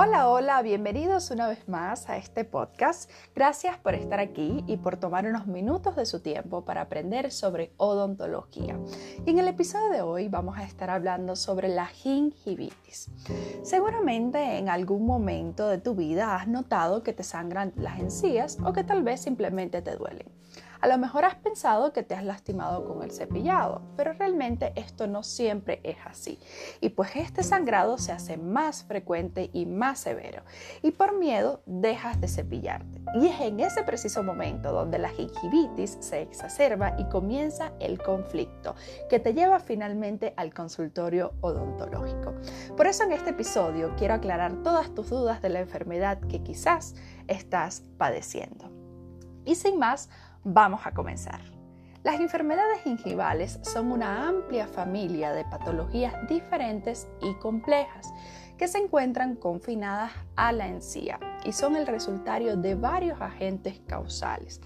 [0.00, 3.10] Hola, hola, bienvenidos una vez más a este podcast.
[3.34, 7.72] Gracias por estar aquí y por tomar unos minutos de su tiempo para aprender sobre
[7.78, 8.78] odontología.
[9.26, 13.10] Y en el episodio de hoy vamos a estar hablando sobre la gingivitis.
[13.64, 18.72] Seguramente en algún momento de tu vida has notado que te sangran las encías o
[18.72, 20.28] que tal vez simplemente te duelen.
[20.80, 25.08] A lo mejor has pensado que te has lastimado con el cepillado, pero realmente esto
[25.08, 26.38] no siempre es así.
[26.80, 30.42] Y pues este sangrado se hace más frecuente y más severo.
[30.82, 33.00] Y por miedo dejas de cepillarte.
[33.14, 38.76] Y es en ese preciso momento donde la gingivitis se exacerba y comienza el conflicto
[39.10, 42.34] que te lleva finalmente al consultorio odontológico.
[42.76, 46.94] Por eso en este episodio quiero aclarar todas tus dudas de la enfermedad que quizás
[47.26, 48.70] estás padeciendo.
[49.44, 50.10] Y sin más,
[50.44, 51.40] Vamos a comenzar.
[52.04, 58.12] Las enfermedades gingivales son una amplia familia de patologías diferentes y complejas
[58.56, 64.60] que se encuentran confinadas a la encía y son el resultado de varios agentes causales.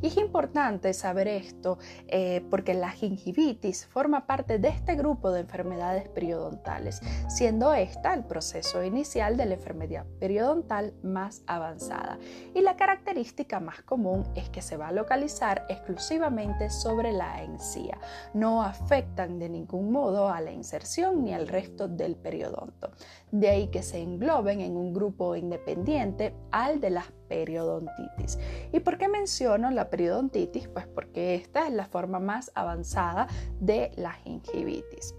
[0.00, 5.40] Y es importante saber esto eh, porque la gingivitis forma parte de este grupo de
[5.40, 12.18] enfermedades periodontales, siendo esta el proceso inicial de la enfermedad periodontal más avanzada.
[12.54, 17.98] Y la característica más común es que se va a localizar exclusivamente sobre la encía.
[18.34, 22.90] No afectan de ningún modo a la inserción ni al resto del periodonto.
[23.30, 28.38] De ahí que se engloben en un grupo independiente al de las periodontitis.
[28.72, 30.68] ¿Y por qué menciono la periodontitis?
[30.68, 33.28] Pues porque esta es la forma más avanzada
[33.60, 35.14] de la gingivitis.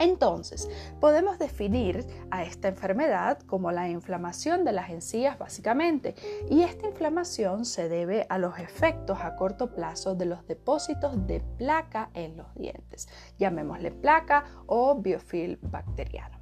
[0.00, 0.66] Entonces,
[0.98, 6.14] podemos definir a esta enfermedad como la inflamación de las encías básicamente,
[6.48, 11.40] y esta inflamación se debe a los efectos a corto plazo de los depósitos de
[11.58, 16.39] placa en los dientes, llamémosle placa o biofilm bacteriano.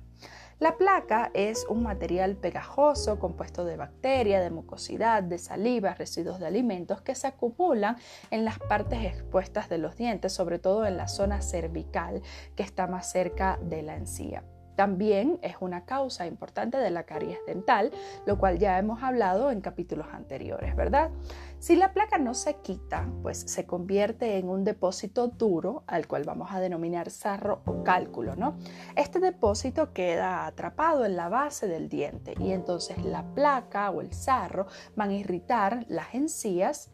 [0.60, 6.48] La placa es un material pegajoso compuesto de bacteria, de mucosidad, de saliva, residuos de
[6.48, 7.96] alimentos que se acumulan
[8.32, 12.22] en las partes expuestas de los dientes, sobre todo en la zona cervical
[12.56, 14.42] que está más cerca de la encía.
[14.78, 17.90] También es una causa importante de la caries dental,
[18.26, 21.10] lo cual ya hemos hablado en capítulos anteriores, ¿verdad?
[21.58, 26.22] Si la placa no se quita, pues se convierte en un depósito duro, al cual
[26.22, 28.56] vamos a denominar sarro o cálculo, ¿no?
[28.94, 34.12] Este depósito queda atrapado en la base del diente y entonces la placa o el
[34.12, 36.92] sarro van a irritar las encías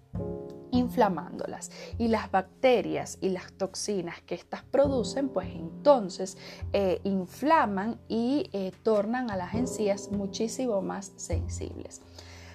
[0.94, 1.71] inflamándolas.
[1.99, 6.38] Y las bacterias y las toxinas que éstas producen, pues entonces
[6.72, 12.00] eh, inflaman y eh, tornan a las encías muchísimo más sensibles.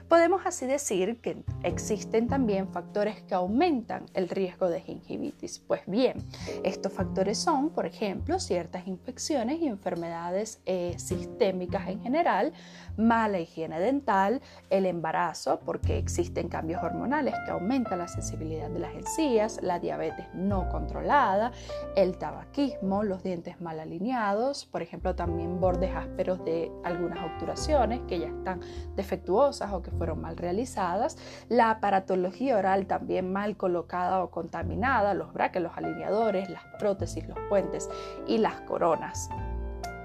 [0.10, 5.60] Podemos así decir que existen también factores que aumentan el riesgo de gingivitis.
[5.60, 6.18] Pues bien,
[6.64, 12.54] estos factores son, por ejemplo, ciertas infecciones y enfermedades eh, sistémicas en general,
[12.98, 18.96] mala higiene dental, el embarazo, porque existen cambios hormonales que aumentan la sensibilidad de las
[18.96, 21.52] encías, la diabetes no controlada,
[21.96, 28.20] el tabaquismo, los dientes mal alineados, por ejemplo, también bordes ásperos de algunas obturaciones que
[28.20, 28.60] ya están
[28.96, 31.18] defectuosas o que fueron mal realizadas,
[31.50, 37.38] la aparatología oral también mal colocada o contaminada, los braques, los alineadores, las prótesis, los
[37.50, 37.90] puentes
[38.26, 39.30] y las coronas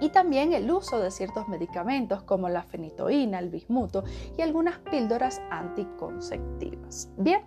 [0.01, 4.05] y también el uso de ciertos medicamentos como la fenitoína, el bismuto
[4.37, 7.11] y algunas píldoras anticonceptivas.
[7.17, 7.43] Bien,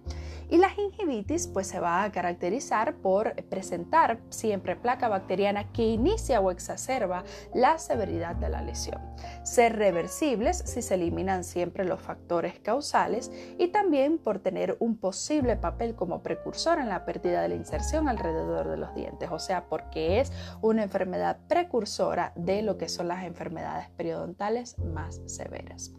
[0.50, 6.40] y la gingivitis pues se va a caracterizar por presentar siempre placa bacteriana que inicia
[6.40, 9.02] o exacerba la severidad de la lesión.
[9.44, 15.57] Ser reversibles si se eliminan siempre los factores causales y también por tener un posible
[15.57, 19.66] papel como precursor en la pérdida de la inserción alrededor de los dientes, o sea,
[19.68, 20.31] porque es
[20.62, 25.94] una enfermedad precursora lo que son las enfermedades periodontales más severas.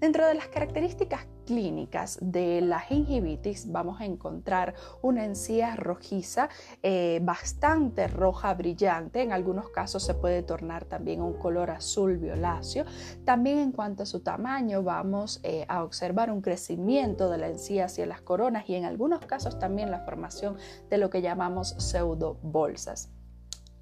[0.00, 6.48] Dentro de las características clínicas de la gingivitis vamos a encontrar una encía rojiza,
[6.82, 12.84] eh, bastante roja brillante, en algunos casos se puede tornar también un color azul violáceo.
[13.24, 17.86] También en cuanto a su tamaño vamos eh, a observar un crecimiento de la encía
[17.86, 20.56] hacia las coronas y en algunos casos también la formación
[20.90, 23.10] de lo que llamamos pseudobolsas.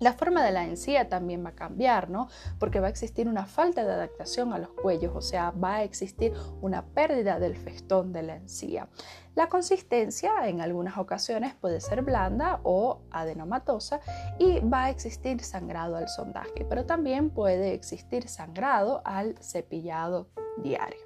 [0.02, 2.26] La forma de la encía también va a cambiar, ¿no?
[2.58, 5.82] Porque va a existir una falta de adaptación a los cuellos, o sea, va a
[5.84, 8.88] existir una pérdida del festón de la encía.
[9.36, 14.00] La consistencia en algunas ocasiones puede ser blanda o adenomatosa
[14.40, 20.30] y va a existir sangrado al sondaje, pero también puede existir sangrado al cepillado
[20.64, 20.98] diario.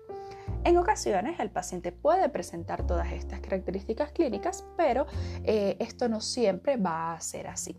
[0.65, 5.05] En ocasiones el paciente puede presentar todas estas características clínicas, pero
[5.45, 7.79] eh, esto no siempre va a ser así.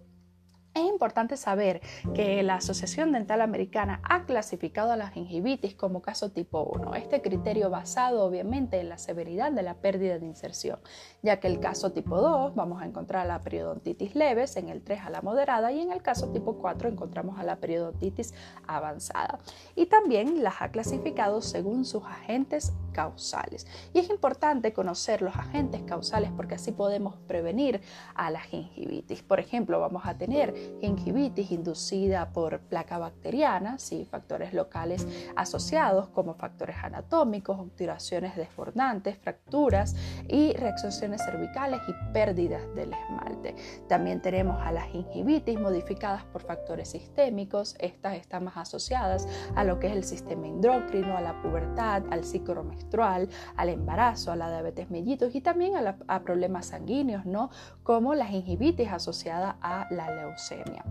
[0.78, 1.82] Es importante saber
[2.14, 7.24] que la Asociación Dental Americana ha clasificado a la gingivitis como caso tipo 1, este
[7.24, 10.78] criterio basado obviamente en la severidad de la pérdida de inserción,
[11.24, 15.02] ya que el caso tipo 2 vamos a encontrar la periodontitis leves, en el 3
[15.02, 18.36] a la moderada y en el caso tipo 4 encontramos a la periodontitis
[18.68, 19.40] avanzada.
[19.76, 23.66] Y también las ha clasificado según sus agentes causales.
[23.94, 27.82] Y es importante conocer los agentes causales porque así podemos prevenir
[28.14, 29.24] a la gingivitis.
[29.24, 34.06] Por ejemplo, vamos a tener gingivitis inducida por placa bacteriana, ¿sí?
[34.10, 39.96] factores locales asociados como factores anatómicos, obturaciones desbordantes, fracturas
[40.28, 43.56] y reacciones cervicales y pérdidas del esmalte.
[43.88, 49.80] También tenemos a las gingivitis modificadas por factores sistémicos, estas están más asociadas a lo
[49.80, 54.50] que es el sistema endocrino, a la pubertad, al ciclo menstrual, al embarazo, a la
[54.50, 57.50] diabetes mellitus y también a, a problemas sanguíneos, ¿no?
[57.88, 60.84] Como la gingivitis asociada a la leucemia.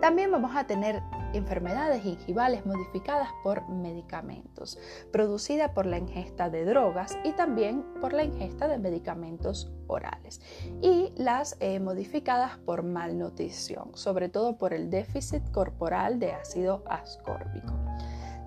[0.00, 1.02] También vamos a tener
[1.32, 4.78] enfermedades gingivales modificadas por medicamentos,
[5.10, 10.40] producida por la ingesta de drogas y también por la ingesta de medicamentos orales,
[10.82, 17.74] y las eh, modificadas por malnutrición, sobre todo por el déficit corporal de ácido ascórbico.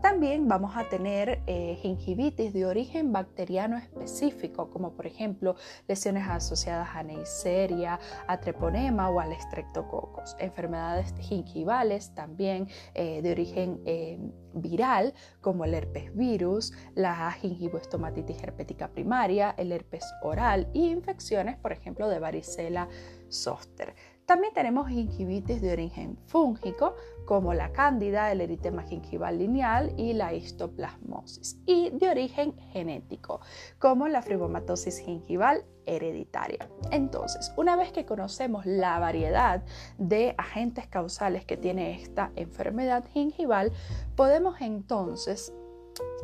[0.05, 5.55] También vamos a tener eh, gingivitis de origen bacteriano específico, como por ejemplo
[5.87, 10.35] lesiones asociadas a Neisseria, a treponema o al estreptococos.
[10.37, 14.19] Enfermedades gingivales también eh, de origen eh,
[14.53, 21.71] viral, como el herpes virus, la gingivoestomatitis herpética primaria, el herpes oral y infecciones, por
[21.71, 22.89] ejemplo, de varicela
[23.31, 23.95] zoster.
[24.25, 26.95] También tenemos gingivitis de origen fúngico,
[27.25, 33.41] como la cándida, el eritema gingival lineal y la histoplasmosis, y de origen genético,
[33.77, 36.67] como la fibromatosis gingival hereditaria.
[36.89, 39.63] Entonces, una vez que conocemos la variedad
[39.99, 43.71] de agentes causales que tiene esta enfermedad gingival,
[44.15, 45.53] podemos entonces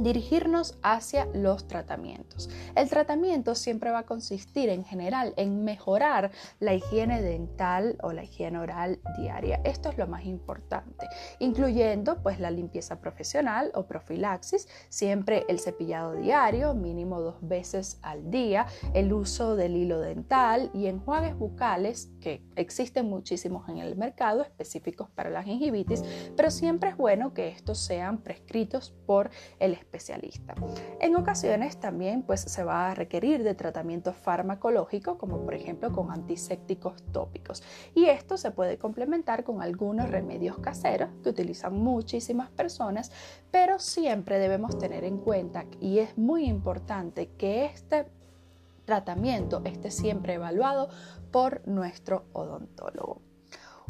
[0.03, 2.49] dirigirnos hacia los tratamientos.
[2.75, 8.23] El tratamiento siempre va a consistir en general en mejorar la higiene dental o la
[8.23, 9.61] higiene oral diaria.
[9.63, 11.07] Esto es lo más importante,
[11.39, 18.31] incluyendo pues la limpieza profesional o profilaxis, siempre el cepillado diario, mínimo dos veces al
[18.31, 24.41] día, el uso del hilo dental y enjuagues bucales que existen muchísimos en el mercado
[24.41, 26.03] específicos para la gingivitis,
[26.35, 29.90] pero siempre es bueno que estos sean prescritos por el especialista.
[30.99, 36.11] En ocasiones también pues, se va a requerir de tratamiento farmacológico, como por ejemplo con
[36.11, 37.63] antisépticos tópicos.
[37.93, 43.11] Y esto se puede complementar con algunos remedios caseros que utilizan muchísimas personas,
[43.51, 48.05] pero siempre debemos tener en cuenta y es muy importante que este
[48.85, 50.89] tratamiento esté siempre evaluado
[51.31, 53.30] por nuestro odontólogo.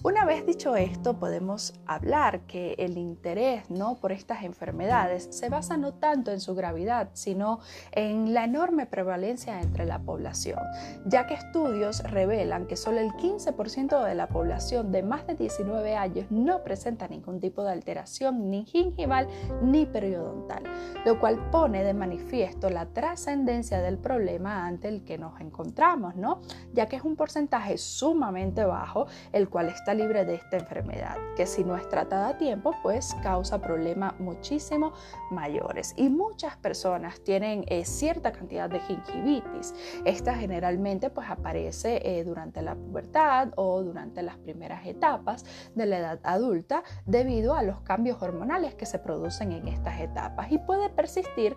[0.03, 3.99] Una vez dicho esto, podemos hablar que el interés ¿no?
[3.99, 7.59] por estas enfermedades se basa no tanto en su gravedad, sino
[7.91, 10.57] en la enorme prevalencia entre la población,
[11.05, 15.95] ya que estudios revelan que solo el 15% de la población de más de 19
[15.95, 19.27] años no presenta ningún tipo de alteración ni gingival
[19.61, 20.63] ni periodontal,
[21.05, 26.41] lo cual pone de manifiesto la trascendencia del problema ante el que nos encontramos, ¿no?
[26.73, 31.45] ya que es un porcentaje sumamente bajo, el cual está libre de esta enfermedad, que
[31.45, 34.93] si no es tratada a tiempo, pues causa problemas muchísimo
[35.29, 35.93] mayores.
[35.97, 39.73] Y muchas personas tienen eh, cierta cantidad de gingivitis.
[40.05, 45.97] Esta generalmente pues aparece eh, durante la pubertad o durante las primeras etapas de la
[45.99, 50.89] edad adulta debido a los cambios hormonales que se producen en estas etapas y puede
[50.89, 51.55] persistir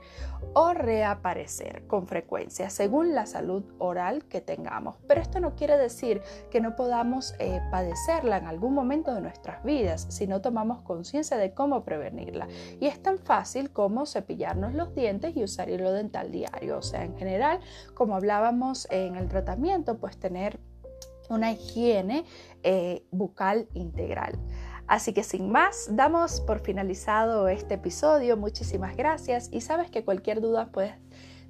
[0.54, 4.97] o reaparecer con frecuencia según la salud oral que tengamos.
[5.09, 9.62] Pero esto no quiere decir que no podamos eh, padecer en algún momento de nuestras
[9.64, 12.49] vidas si no tomamos conciencia de cómo prevenirla.
[12.81, 16.78] Y es tan fácil como cepillarnos los dientes y usar hilo dental diario.
[16.78, 17.61] O sea, en general,
[17.95, 20.59] como hablábamos en el tratamiento, pues tener
[21.28, 22.25] una higiene
[22.62, 24.38] eh, bucal integral.
[24.87, 28.37] Así que sin más, damos por finalizado este episodio.
[28.37, 30.95] Muchísimas gracias y sabes que cualquier duda puedes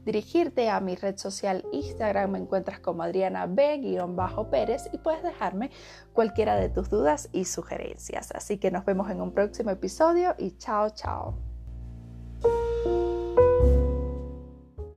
[0.05, 5.71] dirigirte a mi red social Instagram, me encuentras como Adriana B-Pérez y puedes dejarme
[6.13, 8.33] cualquiera de tus dudas y sugerencias.
[8.33, 11.35] Así que nos vemos en un próximo episodio y chao, chao.